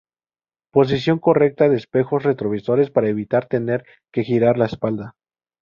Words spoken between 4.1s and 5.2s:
que girar la espalda.